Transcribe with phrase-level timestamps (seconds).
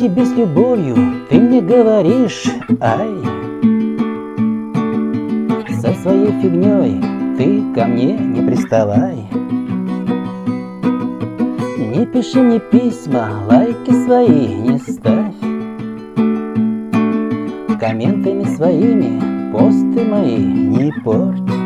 [0.00, 0.96] тебе с любовью,
[1.28, 2.46] ты мне говоришь,
[2.80, 3.10] ай.
[5.78, 7.02] Со своей фигней
[7.36, 9.28] ты ко мне не приставай.
[11.76, 15.34] Не пиши мне письма, лайки свои не ставь.
[17.78, 21.59] Комментами своими посты мои не порть.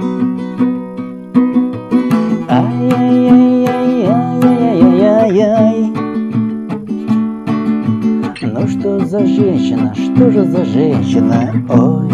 [9.05, 12.09] За женщина, что же за женщина, ой.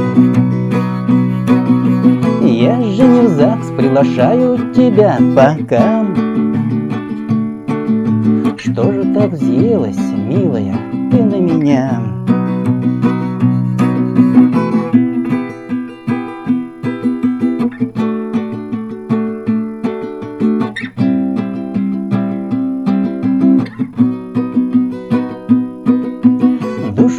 [2.50, 6.04] Я же не в ЗАГС приглашаю тебя пока
[8.56, 10.76] Что же так взъелась, милая,
[11.12, 12.09] ты на меня?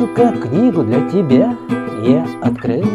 [0.02, 1.56] Душу как книгу для тебя
[2.04, 2.86] я открыл.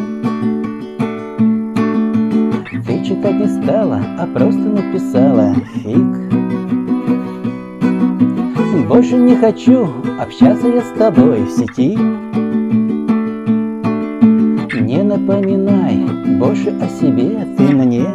[2.84, 5.54] Ты читать не стала, а просто написала.
[5.74, 6.16] Фиг.
[8.88, 9.88] Больше не хочу
[10.20, 11.96] общаться я с тобой в сети.
[14.80, 16.06] Не напоминай
[16.38, 18.06] больше о себе ты мне.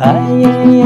[0.00, 0.79] Ай-яй-яй-яй-яй-яй-яй-яй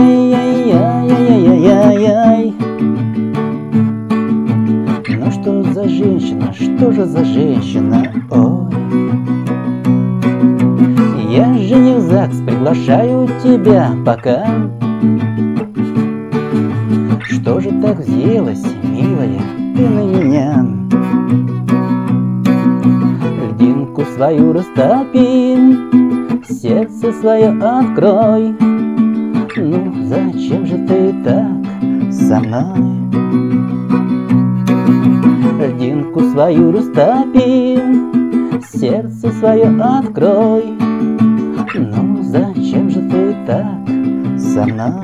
[5.41, 8.73] что за женщина, что же за женщина, ой.
[11.31, 14.47] Я же не в ЗАГС приглашаю тебя пока.
[17.23, 19.41] Что же так взъелась, милая,
[19.77, 20.67] ты на меня?
[23.51, 25.57] Льдинку свою растопи,
[26.49, 28.55] сердце свое открой.
[29.57, 33.44] Ну зачем же ты так со мной?
[35.45, 37.79] Льдинку свою растопи,
[38.73, 40.75] сердце свое открой
[41.75, 43.89] Ну зачем же ты так
[44.39, 44.95] со мной?